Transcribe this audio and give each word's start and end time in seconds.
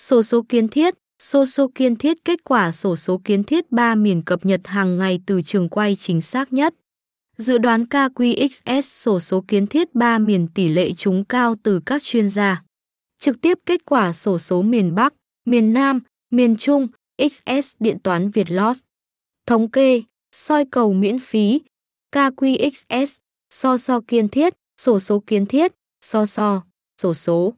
Sổ 0.00 0.22
số 0.22 0.42
kiến 0.48 0.68
thiết, 0.68 0.94
sổ 1.22 1.46
số 1.46 1.70
kiến 1.74 1.96
thiết 1.96 2.24
kết 2.24 2.44
quả 2.44 2.72
sổ 2.72 2.96
số 2.96 3.20
kiến 3.24 3.44
thiết 3.44 3.72
3 3.72 3.94
miền 3.94 4.22
cập 4.22 4.46
nhật 4.46 4.60
hàng 4.64 4.98
ngày 4.98 5.20
từ 5.26 5.42
trường 5.42 5.68
quay 5.68 5.96
chính 5.96 6.20
xác 6.20 6.52
nhất. 6.52 6.74
Dự 7.36 7.58
đoán 7.58 7.84
KQXS 7.84 8.80
sổ 8.80 9.20
số 9.20 9.44
kiến 9.48 9.66
thiết 9.66 9.94
3 9.94 10.18
miền 10.18 10.48
tỷ 10.54 10.68
lệ 10.68 10.92
trúng 10.92 11.24
cao 11.24 11.54
từ 11.62 11.80
các 11.86 12.02
chuyên 12.02 12.28
gia. 12.28 12.62
Trực 13.18 13.40
tiếp 13.40 13.58
kết 13.66 13.84
quả 13.84 14.12
sổ 14.12 14.38
số 14.38 14.62
miền 14.62 14.94
Bắc, 14.94 15.14
miền 15.46 15.72
Nam, 15.72 16.00
miền 16.30 16.56
Trung, 16.56 16.88
XS 17.18 17.76
điện 17.80 17.98
toán 18.02 18.30
Việt 18.30 18.50
Lost. 18.50 18.80
Thống 19.46 19.70
kê, 19.70 20.02
soi 20.32 20.64
cầu 20.70 20.92
miễn 20.92 21.18
phí, 21.18 21.60
KQXS, 22.12 23.18
so 23.50 23.76
so 23.76 24.00
kiến 24.08 24.28
thiết, 24.28 24.54
sổ 24.80 24.98
số 24.98 25.22
kiến 25.26 25.46
thiết, 25.46 25.72
so 26.04 26.26
so, 26.26 26.62
sổ 27.02 27.14
số. 27.14 27.54